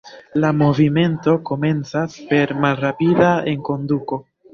La 0.43 0.49
movimento 0.59 1.35
komencas 1.49 2.15
per 2.31 2.53
malrapida 2.65 3.29
enkonduko. 3.53 4.21